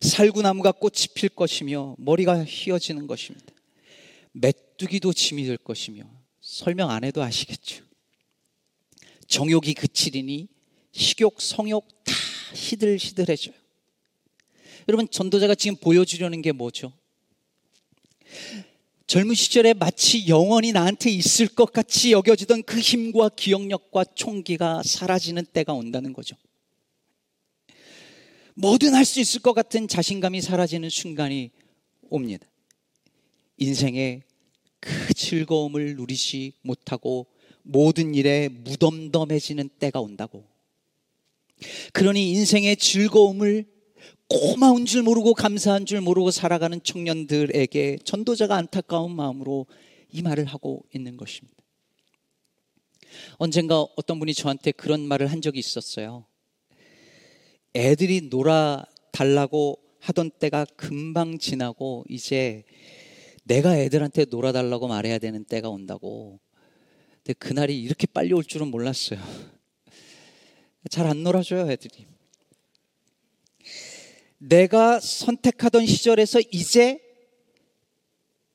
살구나무가 0.00 0.72
꽃이 0.72 1.08
필 1.14 1.28
것이며 1.28 1.96
머리가 1.98 2.44
휘어지는 2.44 3.06
것입니다. 3.06 3.54
메뚜기도 4.32 5.12
짐이 5.12 5.44
될 5.46 5.56
것이며 5.56 6.04
설명 6.40 6.90
안 6.90 7.04
해도 7.04 7.22
아시겠죠. 7.22 7.84
정욕이 9.26 9.74
그치리니 9.74 10.48
식욕, 10.92 11.40
성욕 11.40 11.86
다 12.04 12.12
시들시들해져요. 12.54 13.54
여러분 14.88 15.08
전도자가 15.08 15.54
지금 15.54 15.76
보여주려는 15.76 16.42
게 16.42 16.52
뭐죠? 16.52 16.92
젊은 19.06 19.34
시절에 19.34 19.74
마치 19.74 20.28
영원히 20.28 20.72
나한테 20.72 21.10
있을 21.10 21.48
것 21.48 21.72
같이 21.72 22.12
여겨지던 22.12 22.62
그 22.62 22.78
힘과 22.78 23.30
기억력과 23.30 24.04
총기가 24.14 24.82
사라지는 24.84 25.46
때가 25.46 25.72
온다는 25.72 26.12
거죠. 26.12 26.36
뭐든 28.54 28.94
할 28.94 29.04
수 29.04 29.20
있을 29.20 29.40
것 29.40 29.52
같은 29.52 29.88
자신감이 29.88 30.40
사라지는 30.40 30.90
순간이 30.90 31.50
옵니다. 32.08 32.46
인생의 33.60 34.22
그 34.80 35.14
즐거움을 35.14 35.96
누리지 35.96 36.54
못하고 36.62 37.26
모든 37.62 38.14
일에 38.14 38.48
무덤덤해지는 38.48 39.68
때가 39.78 40.00
온다고. 40.00 40.44
그러니 41.92 42.30
인생의 42.32 42.76
즐거움을 42.76 43.66
고마운 44.28 44.86
줄 44.86 45.02
모르고 45.02 45.34
감사한 45.34 45.84
줄 45.86 46.00
모르고 46.00 46.30
살아가는 46.30 46.80
청년들에게 46.82 47.98
전도자가 48.04 48.56
안타까운 48.56 49.14
마음으로 49.14 49.66
이 50.10 50.22
말을 50.22 50.46
하고 50.46 50.84
있는 50.94 51.16
것입니다. 51.16 51.56
언젠가 53.36 53.80
어떤 53.96 54.18
분이 54.18 54.34
저한테 54.34 54.72
그런 54.72 55.00
말을 55.00 55.26
한 55.26 55.42
적이 55.42 55.58
있었어요. 55.58 56.24
애들이 57.74 58.22
놀아 58.22 58.84
달라고 59.12 59.78
하던 59.98 60.30
때가 60.30 60.64
금방 60.76 61.38
지나고 61.38 62.04
이제 62.08 62.64
내가 63.42 63.76
애들한테 63.78 64.26
놀아달라고 64.26 64.88
말해야 64.88 65.18
되는 65.18 65.44
때가 65.44 65.68
온다고. 65.68 66.40
근데 67.16 67.32
그날이 67.34 67.80
이렇게 67.80 68.06
빨리 68.06 68.32
올 68.32 68.44
줄은 68.44 68.68
몰랐어요. 68.68 69.20
잘 70.90 71.06
안 71.06 71.22
놀아줘요, 71.22 71.70
애들이. 71.70 72.06
내가 74.38 74.98
선택하던 75.00 75.86
시절에서 75.86 76.40
이제 76.50 76.98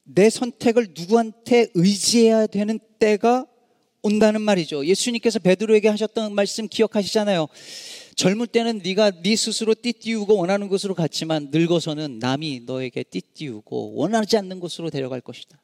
내 0.04 0.30
선택을 0.30 0.94
누구한테 0.98 1.68
의지해야 1.74 2.48
되는 2.48 2.80
때가 3.00 3.46
온다는 4.02 4.42
말이죠. 4.42 4.86
예수님께서 4.86 5.40
베드로에게 5.40 5.88
하셨던 5.90 6.34
말씀 6.34 6.68
기억하시잖아요. 6.68 7.48
젊을 8.16 8.48
때는 8.48 8.80
네가 8.84 9.22
네 9.22 9.36
스스로 9.36 9.76
띠띠우고 9.76 10.38
원하는 10.38 10.68
곳으로 10.70 10.96
갔지만 10.96 11.50
늙어서는 11.52 12.20
남이 12.20 12.62
너에게 12.66 13.04
띠띠우고 13.04 13.96
원하지 13.96 14.38
않는 14.38 14.60
곳으로 14.60 14.90
데려갈 14.90 15.22
것이다. 15.22 15.62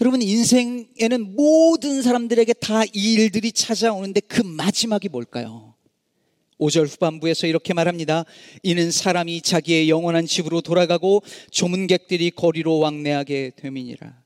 여러분 0.00 0.22
인생에는 0.22 1.36
모든 1.36 2.02
사람들에게 2.02 2.52
다 2.54 2.84
이 2.94 3.14
일들이 3.14 3.52
찾아오는데 3.52 4.20
그 4.20 4.42
마지막이 4.42 5.08
뭘까요? 5.08 5.74
5절 6.58 6.88
후반부에서 6.88 7.46
이렇게 7.46 7.74
말합니다. 7.74 8.24
이는 8.62 8.90
사람이 8.90 9.42
자기의 9.42 9.88
영원한 9.88 10.26
집으로 10.26 10.60
돌아가고 10.60 11.22
조문객들이 11.50 12.30
거리로 12.32 12.78
왕래하게 12.78 13.52
됨이니라. 13.56 14.22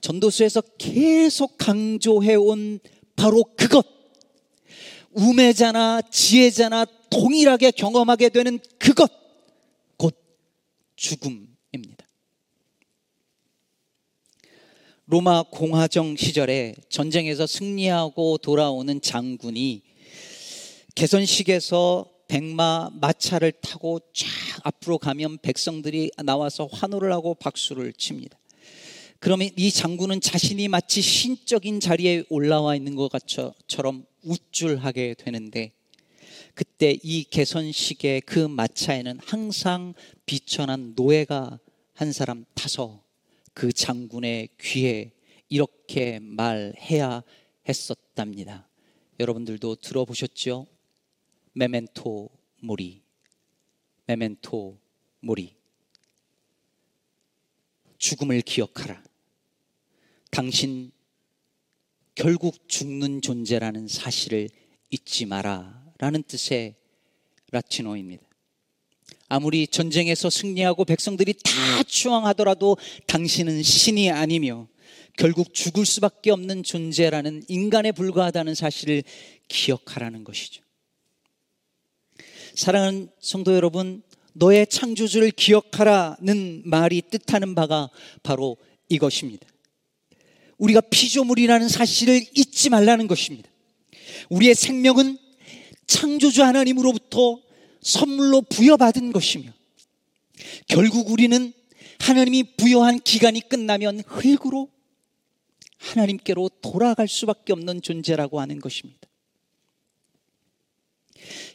전도서에서 0.00 0.62
계속 0.78 1.56
강조해온 1.56 2.80
바로 3.16 3.44
그것. 3.56 3.93
우매자나 5.14 6.02
지혜자나 6.10 6.86
동일하게 7.10 7.70
경험하게 7.72 8.28
되는 8.28 8.58
그것. 8.78 9.10
곧 9.96 10.14
죽음입니다. 10.96 12.06
로마 15.06 15.42
공화정 15.42 16.16
시절에 16.16 16.74
전쟁에서 16.88 17.46
승리하고 17.46 18.38
돌아오는 18.38 19.00
장군이 19.00 19.82
개선식에서 20.94 22.10
백마 22.26 22.90
마차를 22.94 23.52
타고 23.52 24.00
쫙 24.14 24.26
앞으로 24.62 24.98
가면 24.98 25.38
백성들이 25.38 26.10
나와서 26.24 26.68
환호를 26.72 27.12
하고 27.12 27.34
박수를 27.34 27.92
칩니다. 27.92 28.38
그러면 29.24 29.48
이 29.56 29.70
장군은 29.70 30.20
자신이 30.20 30.68
마치 30.68 31.00
신적인 31.00 31.80
자리에 31.80 32.24
올라와 32.28 32.76
있는 32.76 32.94
것처럼 32.94 34.04
우쭐하게 34.22 35.14
되는데 35.14 35.72
그때 36.52 36.98
이 37.02 37.24
개선식의 37.24 38.20
그 38.26 38.40
마차에는 38.40 39.20
항상 39.24 39.94
비천한 40.26 40.92
노예가 40.94 41.58
한 41.94 42.12
사람 42.12 42.44
타서 42.52 43.02
그 43.54 43.72
장군의 43.72 44.50
귀에 44.60 45.12
이렇게 45.48 46.18
말해야 46.18 47.22
했었답니다. 47.66 48.68
여러분들도 49.18 49.76
들어보셨죠? 49.76 50.66
메멘토 51.54 52.28
모리. 52.60 53.00
메멘토 54.04 54.78
모리. 55.20 55.54
죽음을 57.96 58.42
기억하라. 58.42 59.02
당신 60.34 60.90
결국 62.16 62.68
죽는 62.68 63.22
존재라는 63.22 63.86
사실을 63.86 64.48
잊지 64.90 65.26
마라. 65.26 65.84
라는 65.98 66.24
뜻의 66.24 66.74
라틴어입니다. 67.52 68.24
아무리 69.28 69.68
전쟁에서 69.68 70.30
승리하고 70.30 70.86
백성들이 70.86 71.34
다 71.34 71.82
추앙하더라도 71.84 72.76
당신은 73.06 73.62
신이 73.62 74.10
아니며 74.10 74.66
결국 75.16 75.54
죽을 75.54 75.86
수밖에 75.86 76.32
없는 76.32 76.64
존재라는 76.64 77.44
인간에 77.46 77.92
불과하다는 77.92 78.56
사실을 78.56 79.04
기억하라는 79.46 80.24
것이죠. 80.24 80.64
사랑하는 82.56 83.08
성도 83.20 83.54
여러분, 83.54 84.02
너의 84.32 84.66
창조주를 84.66 85.30
기억하라는 85.30 86.62
말이 86.64 87.02
뜻하는 87.02 87.54
바가 87.54 87.88
바로 88.24 88.56
이것입니다. 88.88 89.53
우리가 90.64 90.80
피조물이라는 90.80 91.68
사실을 91.68 92.24
잊지 92.34 92.70
말라는 92.70 93.06
것입니다. 93.06 93.50
우리의 94.30 94.54
생명은 94.54 95.18
창조주 95.86 96.42
하나님으로부터 96.42 97.40
선물로 97.82 98.42
부여받은 98.42 99.12
것이며 99.12 99.52
결국 100.66 101.10
우리는 101.10 101.52
하나님이 102.00 102.56
부여한 102.56 103.00
기간이 103.00 103.48
끝나면 103.48 104.00
흙으로 104.06 104.70
하나님께로 105.78 106.48
돌아갈 106.62 107.08
수밖에 107.08 107.52
없는 107.52 107.82
존재라고 107.82 108.40
하는 108.40 108.58
것입니다. 108.60 109.00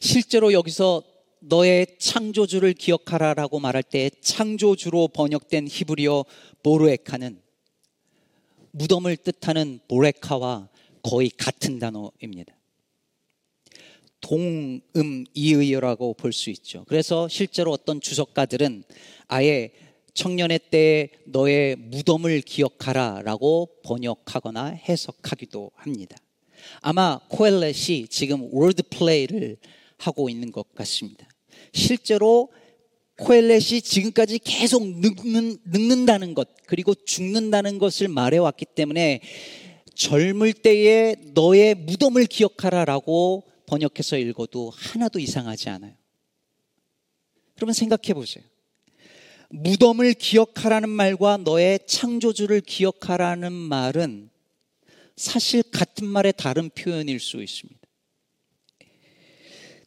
실제로 0.00 0.52
여기서 0.52 1.02
너의 1.40 1.96
창조주를 1.98 2.74
기억하라라고 2.74 3.58
말할 3.58 3.82
때 3.82 4.10
창조주로 4.20 5.08
번역된 5.08 5.68
히브리어 5.68 6.24
보르에카는 6.62 7.49
무덤을 8.72 9.16
뜻하는 9.16 9.80
보레카와 9.88 10.68
거의 11.02 11.30
같은 11.30 11.78
단어입니다. 11.78 12.54
동음이의어라고 14.20 16.14
볼 16.14 16.32
수 16.32 16.50
있죠. 16.50 16.84
그래서 16.86 17.28
실제로 17.28 17.72
어떤 17.72 18.00
주석가들은 18.00 18.84
아예 19.28 19.72
청년의 20.14 20.60
때에 20.70 21.08
너의 21.26 21.76
무덤을 21.76 22.42
기억하라 22.42 23.22
라고 23.24 23.68
번역하거나 23.82 24.66
해석하기도 24.66 25.70
합니다. 25.74 26.16
아마 26.82 27.20
코엘렛이 27.28 28.08
지금 28.08 28.48
월드플레이를 28.52 29.56
하고 29.98 30.28
있는 30.28 30.52
것 30.52 30.74
같습니다. 30.74 31.26
실제로 31.72 32.52
코엘렛이 33.20 33.82
지금까지 33.82 34.38
계속 34.38 34.86
늙는, 34.86 35.58
늙는다는 35.66 36.34
것, 36.34 36.48
그리고 36.66 36.94
죽는다는 36.94 37.78
것을 37.78 38.08
말해왔기 38.08 38.66
때문에 38.74 39.20
젊을 39.94 40.54
때에 40.54 41.16
너의 41.34 41.74
무덤을 41.74 42.26
기억하라 42.26 42.86
라고 42.86 43.44
번역해서 43.66 44.16
읽어도 44.16 44.70
하나도 44.74 45.18
이상하지 45.18 45.68
않아요. 45.68 45.94
그러면 47.54 47.74
생각해 47.74 48.14
보세요. 48.14 48.42
무덤을 49.50 50.14
기억하라는 50.14 50.88
말과 50.88 51.36
너의 51.36 51.80
창조주를 51.86 52.62
기억하라는 52.62 53.52
말은 53.52 54.30
사실 55.16 55.62
같은 55.62 56.06
말의 56.06 56.32
다른 56.36 56.70
표현일 56.70 57.20
수 57.20 57.42
있습니다. 57.42 57.78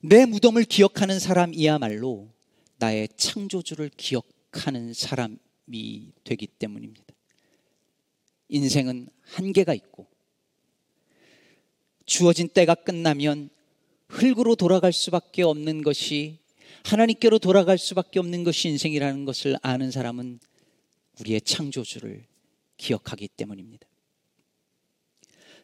내 0.01 0.25
무덤을 0.25 0.65
기억하는 0.65 1.17
사람이야말로 1.17 2.29
나의 2.83 3.07
창조주를 3.15 3.91
기억하는 3.95 4.93
사람이 4.93 6.11
되기 6.25 6.47
때문입니다. 6.47 7.13
인생은 8.49 9.07
한계가 9.21 9.73
있고 9.73 10.05
주어진 12.05 12.49
때가 12.49 12.75
끝나면 12.75 13.49
흙으로 14.09 14.55
돌아갈 14.55 14.91
수밖에 14.91 15.43
없는 15.43 15.81
것이 15.81 16.39
하나님께로 16.83 17.39
돌아갈 17.39 17.77
수밖에 17.77 18.19
없는 18.19 18.43
것이 18.43 18.67
인생이라는 18.67 19.23
것을 19.23 19.55
아는 19.61 19.89
사람은 19.89 20.41
우리의 21.21 21.39
창조주를 21.39 22.25
기억하기 22.75 23.29
때문입니다. 23.29 23.87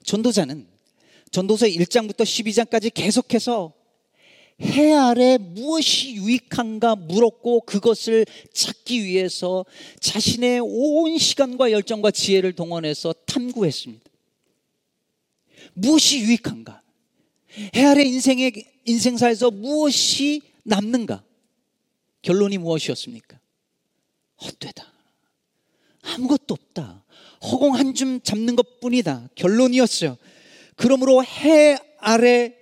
전도자는 0.06 0.70
전도서 1.32 1.66
1장부터 1.66 2.22
12장까지 2.22 2.94
계속해서 2.94 3.74
해 4.62 4.94
아래 4.94 5.38
무엇이 5.38 6.16
유익한가 6.16 6.96
물었고 6.96 7.62
그것을 7.62 8.26
찾기 8.54 9.04
위해서 9.06 9.66
자신의 10.02 10.60
온 10.62 11.18
시간과 11.18 11.72
열정과 11.72 12.12
지혜를 12.12 12.54
동원해서 12.54 13.14
탐구했습니다. 13.26 14.06
무엇이 15.74 16.20
유익한가? 16.20 16.82
해 17.76 17.86
아래 17.86 18.04
인생의 18.04 18.52
인생사에서 18.86 19.50
무엇이 19.52 20.42
남는가? 20.64 21.24
결론이 22.22 22.58
무엇이었습니까? 22.58 23.40
헛되다. 24.42 24.92
아무것도 26.02 26.54
없다. 26.54 27.04
허공 27.44 27.76
한 27.76 27.94
줌 27.94 28.22
잡는 28.22 28.56
것 28.58 28.80
뿐이다. 28.82 29.30
결론이었어요. 29.36 30.18
그러므로 30.76 31.24
해 31.24 31.78
아래 31.98 32.54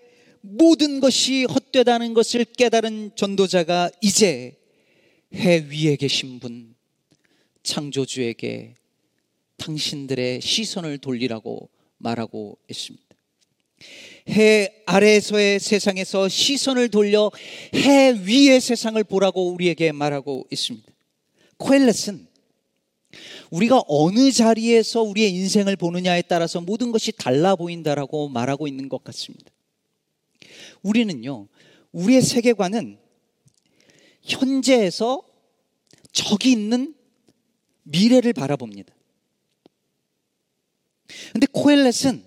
모든 0.42 1.00
것이 1.00 1.46
헛 1.46 1.67
되다는 1.78 2.16
것을 2.16 2.44
깨달은 2.44 3.12
전도자가 3.16 3.92
이제 4.02 4.58
해 5.36 5.68
위에 5.70 5.96
계신 5.96 6.40
분, 6.40 6.74
창조주에게 7.62 8.74
당신들의 9.58 10.42
시선을 10.42 10.98
돌리라고 10.98 11.70
말하고 11.98 12.58
있습니다. 12.68 13.06
해 14.30 14.74
아래에서의 14.88 15.60
세상에서 15.60 16.28
시선을 16.28 16.90
돌려 16.90 17.30
해 17.76 18.12
위의 18.24 18.60
세상을 18.60 19.04
보라고 19.04 19.52
우리에게 19.52 19.92
말하고 19.92 20.48
있습니다. 20.50 20.92
코엘렛은 21.58 22.28
우리가 23.52 23.84
어느 23.88 24.32
자리에서 24.32 25.04
우리의 25.04 25.30
인생을 25.32 25.76
보느냐에 25.76 26.24
따라서 26.24 26.60
모든 26.60 26.92
것이 26.92 27.12
달라 27.12 27.56
보인다라고 27.56 28.30
말하고 28.30 28.68
있는 28.68 28.90
것 28.90 29.04
같습니다. 29.04 29.52
우리는요, 30.82 31.48
우리의 31.98 32.22
세계관은 32.22 33.00
현재에서 34.22 35.24
저기 36.12 36.52
있는 36.52 36.96
미래를 37.84 38.34
바라봅니다. 38.34 38.94
근데 41.32 41.48
코엘렛은 41.52 42.24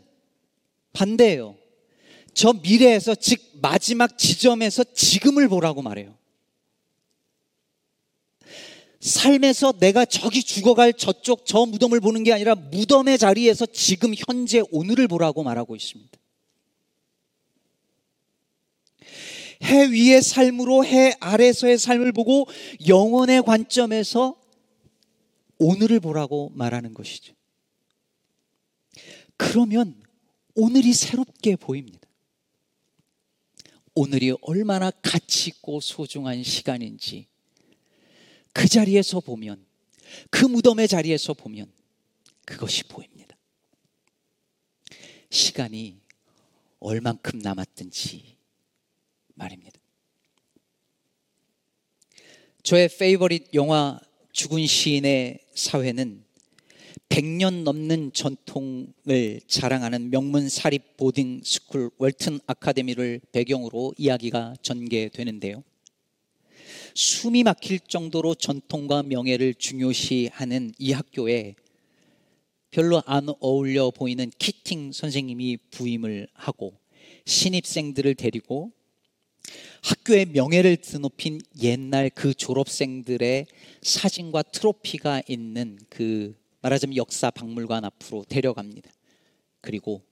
반대예요. 0.93 1.57
저 2.35 2.53
미래에서 2.53 3.15
즉 3.15 3.41
마지막 3.61 4.17
지점에서 4.19 4.85
지금을 4.95 5.49
보라고 5.49 5.83
말해요. 5.83 6.17
삶에서 9.01 9.73
내가 9.79 10.05
저기 10.05 10.43
죽어갈 10.43 10.93
저쪽 10.93 11.47
저 11.47 11.65
무덤을 11.65 12.01
보는 12.01 12.23
게 12.23 12.33
아니라 12.33 12.55
무덤의 12.55 13.19
자리에서 13.19 13.67
지금 13.67 14.15
현재 14.15 14.63
오늘을 14.71 15.09
보라고 15.09 15.43
말하고 15.43 15.77
있습니다. 15.77 16.20
해 19.63 19.91
위의 19.91 20.23
삶으로 20.23 20.85
해 20.85 21.15
아래서의 21.21 21.79
삶을 21.79 22.13
보고 22.13 22.47
영혼의 22.87 23.43
관점에서 23.43 24.41
오늘을 25.59 26.01
보라고 26.01 26.51
말하는 26.55 26.95
것이죠. 26.95 27.35
그러면 29.37 30.03
오늘이 30.55 30.93
새롭게 30.93 31.57
보입니다. 31.57 32.01
오늘이 33.95 34.35
얼마나 34.41 34.91
가치 34.91 35.51
있고 35.51 35.81
소중한 35.81 36.43
시간인지 36.43 37.27
그 38.53 38.69
자리에서 38.69 39.21
보면 39.21 39.65
그 40.31 40.45
무덤의 40.45 40.89
자리에서 40.89 41.35
보면 41.35 41.71
그것이 42.45 42.85
보입니다. 42.85 43.37
시간이 45.31 46.01
얼만큼 46.81 47.39
남았든지 47.39 48.40
말입니다. 49.41 49.81
저의 52.63 52.89
페이버릿 52.89 53.55
영화 53.55 53.99
죽은 54.33 54.67
시인의 54.67 55.41
사회는 55.55 56.25
100년 57.09 57.63
넘는 57.65 58.13
전통을 58.13 59.41
자랑하는 59.47 60.11
명문 60.11 60.49
사립 60.49 60.97
boarding 60.97 61.41
school 61.43 61.91
웰튼 61.99 62.39
아카데미를 62.47 63.21
배경으로 63.33 63.95
이야기가 63.97 64.55
전개되는데요. 64.63 65.65
숨이 66.95 67.43
막힐 67.43 67.81
정도로 67.81 68.35
전통과 68.35 69.03
명예를 69.03 69.55
중요시하는 69.55 70.73
이 70.79 70.93
학교에 70.93 71.55
별로 72.71 73.03
안 73.07 73.29
어울려 73.41 73.91
보이는 73.91 74.31
키팅 74.39 74.93
선생님이 74.93 75.59
부임을 75.71 76.29
하고 76.35 76.75
신입생들을 77.25 78.15
데리고 78.15 78.73
학교의 79.83 80.27
명예를 80.27 80.77
드높인 80.77 81.41
옛날 81.63 82.11
그 82.11 82.35
졸업생들의 82.35 83.47
사진과 83.83 84.43
트로피가 84.43 85.23
있는 85.27 85.79
그 85.89 86.39
말하자면 86.63 86.97
역사 86.97 87.31
박물관 87.31 87.85
앞으로 87.85 88.25
데려갑니다. 88.29 88.91
그리고 89.61 90.03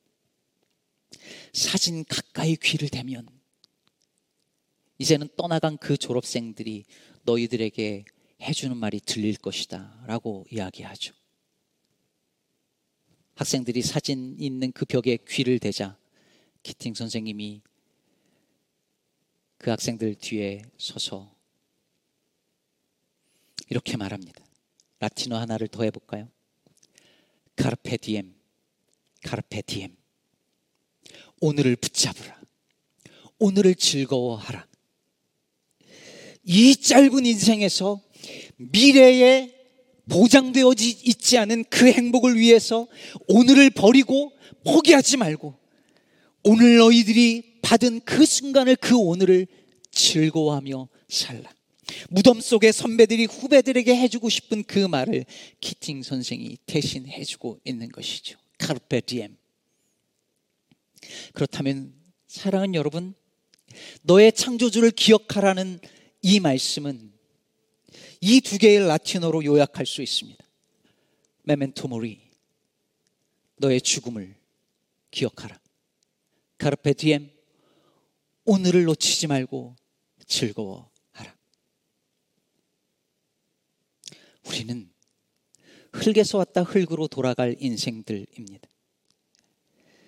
사진 1.53 2.05
가까이 2.05 2.57
귀를 2.57 2.89
대면 2.89 3.27
이제는 4.99 5.29
떠나간 5.37 5.77
그 5.77 5.97
졸업생들이 5.97 6.85
너희들에게 7.25 8.05
해주는 8.43 8.77
말이 8.77 9.01
들릴 9.01 9.37
것이다 9.37 10.05
라고 10.07 10.47
이야기하죠. 10.51 11.15
학생들이 13.35 13.83
사진 13.83 14.37
있는 14.39 14.73
그 14.73 14.85
벽에 14.85 15.19
귀를 15.29 15.59
대자 15.59 15.97
키팅 16.63 16.95
선생님이 16.95 17.63
그 19.59 19.71
학생들 19.71 20.15
뒤에 20.15 20.63
서서 20.79 21.35
이렇게 23.69 23.97
말합니다. 23.97 24.45
라틴어 25.01 25.37
하나를 25.37 25.69
더 25.69 25.83
해볼까요? 25.83 26.29
카르페 27.57 27.97
디엠, 27.97 28.35
카르페 29.25 29.63
디엠. 29.63 29.97
오늘을 31.41 31.77
붙잡으라. 31.77 32.41
오늘을 33.39 33.75
즐거워하라. 33.75 34.67
이 36.45 36.77
짧은 36.77 37.27
인생에서 37.27 38.01
미래에 38.57 39.55
보장되어 40.09 40.73
있지 40.79 41.37
않은 41.37 41.65
그 41.65 41.91
행복을 41.93 42.37
위해서 42.37 42.89
오늘을 43.29 43.71
버리고 43.71 44.33
포기하지 44.65 45.19
말고 45.19 45.59
오늘 46.45 46.79
너희들이 46.79 47.48
받은 47.69 48.01
그 48.01 48.25
순간을 48.25 48.77
그 48.77 48.97
오늘을 48.97 49.47
즐거워하며 49.91 50.89
살라. 51.07 51.53
무덤 52.09 52.41
속에 52.41 52.73
선배들이 52.73 53.27
후배들에게 53.27 53.95
해주고 53.95 54.31
싶은 54.31 54.65
그 54.65 54.79
말을 54.79 55.27
키팅 55.61 56.03
선생이 56.03 56.57
대신 56.65 57.07
해주고 57.07 57.61
있는 57.65 57.91
것이죠. 57.91 58.39
카르페 58.57 59.03
디엠. 59.03 59.37
그렇다면 61.35 61.93
사랑하는 62.27 62.75
여러분, 62.75 63.15
너의 64.01 64.33
창조주를 64.33 64.91
기억하라는 64.91 65.79
이 66.23 66.41
말씀은 66.41 67.13
이 68.23 68.41
두 68.41 68.57
개의 68.57 68.79
라틴어로 68.87 69.45
요약할 69.45 69.85
수 69.85 70.01
있습니다. 70.01 70.43
메멘토 71.43 71.87
모리. 71.89 72.19
너의 73.59 73.83
죽음을 73.83 74.35
기억하라. 75.11 75.61
카르페 76.57 76.95
디엠. 76.95 77.38
오늘을 78.49 78.85
놓치지 78.85 79.27
말고 79.27 79.77
즐거워 80.27 80.91
우리는 84.47 84.89
흙에서 85.93 86.39
왔다 86.39 86.63
흙으로 86.63 87.09
돌아갈 87.09 87.57
인생들입니다. 87.61 88.67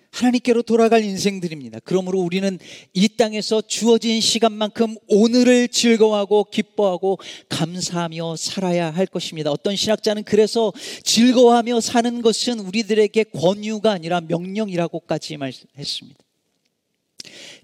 하나님께로 0.09 0.63
돌아갈 0.63 1.03
인생들입니다. 1.03 1.81
그러므로 1.83 2.19
우리는 2.19 2.57
이 2.93 3.09
땅에서 3.09 3.61
주어진 3.61 4.19
시간만큼 4.19 4.95
오늘을 5.07 5.67
즐거워하고 5.67 6.45
기뻐하고 6.45 7.19
감사하며 7.47 8.37
살아야 8.37 8.89
할 8.89 9.05
것입니다. 9.05 9.51
어떤 9.51 9.75
신학자는 9.75 10.23
그래서 10.23 10.73
즐거워하며 11.03 11.79
사는 11.79 12.21
것은 12.23 12.59
우리들에게 12.59 13.23
권유가 13.25 13.91
아니라 13.91 14.19
명령이라고까지 14.21 15.37
말했습니다. 15.37 16.30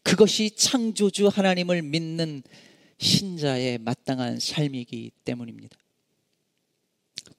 그것이 0.03 0.51
창조주 0.51 1.27
하나님을 1.27 1.81
믿는 1.81 2.43
신자의 2.97 3.77
마땅한 3.79 4.39
삶이기 4.39 5.11
때문입니다. 5.23 5.77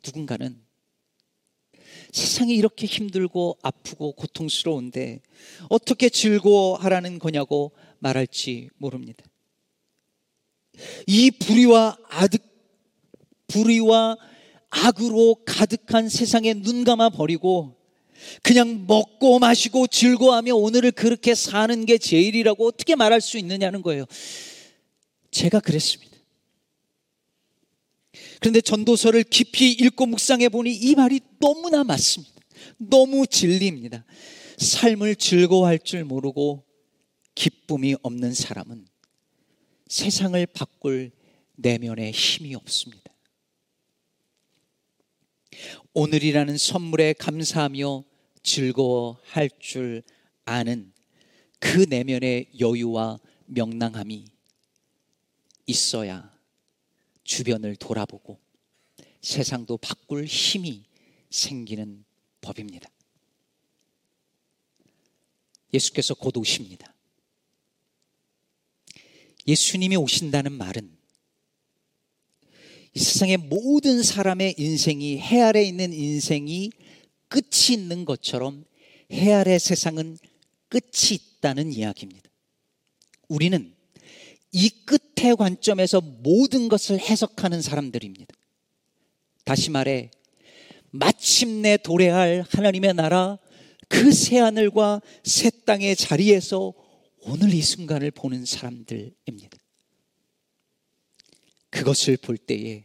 누군가는 0.04 0.60
세상이 2.12 2.54
이렇게 2.54 2.86
힘들고 2.86 3.58
아프고 3.62 4.12
고통스러운데 4.12 5.20
어떻게 5.68 6.08
즐거워하라는 6.08 7.18
거냐고 7.18 7.72
말할지 7.98 8.70
모릅니다. 8.76 9.24
이 11.06 11.30
불의와 11.30 11.98
아득, 12.08 12.42
불의와 13.48 14.16
악으로 14.70 15.42
가득한 15.44 16.08
세상에 16.08 16.54
눈 16.54 16.84
감아 16.84 17.10
버리고 17.10 17.77
그냥 18.42 18.86
먹고 18.86 19.38
마시고 19.38 19.86
즐거워하며 19.86 20.54
오늘을 20.54 20.92
그렇게 20.92 21.34
사는 21.34 21.84
게 21.86 21.98
제일이라고 21.98 22.66
어떻게 22.66 22.94
말할 22.94 23.20
수 23.20 23.38
있느냐는 23.38 23.82
거예요. 23.82 24.04
제가 25.30 25.60
그랬습니다. 25.60 26.16
그런데 28.40 28.60
전도서를 28.60 29.24
깊이 29.24 29.72
읽고 29.72 30.06
묵상해 30.06 30.48
보니 30.48 30.74
이 30.74 30.94
말이 30.94 31.20
너무나 31.40 31.84
맞습니다. 31.84 32.34
너무 32.78 33.26
진리입니다. 33.26 34.04
삶을 34.58 35.16
즐거워할 35.16 35.78
줄 35.78 36.04
모르고 36.04 36.64
기쁨이 37.34 37.94
없는 38.02 38.34
사람은 38.34 38.86
세상을 39.88 40.44
바꿀 40.46 41.12
내면에 41.56 42.10
힘이 42.10 42.54
없습니다. 42.54 43.12
오늘이라는 45.94 46.56
선물에 46.56 47.14
감사하며 47.14 48.04
즐거워할 48.48 49.50
줄 49.60 50.02
아는 50.46 50.90
그 51.58 51.84
내면의 51.86 52.48
여유와 52.58 53.18
명랑함이 53.44 54.24
있어야 55.66 56.34
주변을 57.24 57.76
돌아보고 57.76 58.40
세상도 59.20 59.76
바꿀 59.76 60.24
힘이 60.24 60.84
생기는 61.28 62.06
법입니다. 62.40 62.88
예수께서 65.74 66.14
곧 66.14 66.38
오십니다. 66.38 66.94
예수님이 69.46 69.96
오신다는 69.96 70.52
말은 70.52 70.96
이 72.94 72.98
세상의 72.98 73.36
모든 73.36 74.02
사람의 74.02 74.54
인생이 74.56 75.18
해 75.18 75.42
아래 75.42 75.62
있는 75.62 75.92
인생이 75.92 76.70
끝이 77.28 77.74
있는 77.74 78.04
것처럼 78.04 78.64
해 79.12 79.32
아래 79.32 79.58
세상은 79.58 80.18
끝이 80.68 81.14
있다는 81.38 81.72
이야기입니다. 81.72 82.28
우리는 83.28 83.74
이 84.52 84.70
끝의 84.70 85.36
관점에서 85.36 86.00
모든 86.00 86.68
것을 86.68 86.98
해석하는 86.98 87.62
사람들입니다. 87.62 88.34
다시 89.44 89.70
말해, 89.70 90.10
마침내 90.90 91.76
도래할 91.76 92.44
하나님의 92.50 92.94
나라, 92.94 93.38
그 93.88 94.12
새하늘과 94.12 95.00
새 95.24 95.50
땅의 95.64 95.96
자리에서 95.96 96.72
오늘 97.20 97.52
이 97.52 97.62
순간을 97.62 98.10
보는 98.10 98.44
사람들입니다. 98.44 99.58
그것을 101.70 102.16
볼 102.16 102.38
때에 102.38 102.84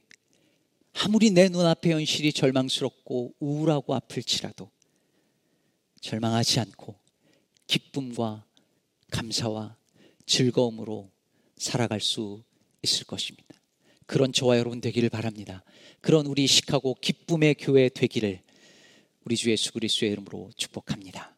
아무리 0.94 1.32
내 1.32 1.50
눈앞의 1.50 1.92
현실이 1.92 2.34
절망스럽고 2.34 3.36
우울하고 3.40 3.96
아플지라도 3.96 4.70
절망하지 6.02 6.60
않고 6.60 6.96
기쁨과 7.68 8.46
감사와 9.12 9.76
즐거움으로 10.26 11.12
살아갈 11.58 12.00
수 12.00 12.44
있을 12.84 13.06
것입니다. 13.06 13.56
그런 14.06 14.34
저와 14.34 14.58
여러분 14.58 14.82
되기를 14.82 15.10
바랍니다. 15.10 15.64
그런 16.02 16.26
우리 16.26 16.46
시카고 16.46 16.96
기쁨의 16.96 17.56
교회 17.56 17.90
되기를 17.90 18.42
우리 19.26 19.38
주 19.38 19.50
예수 19.50 19.72
그리스도의 19.72 20.12
이름으로 20.12 20.52
축복합니다. 20.58 21.33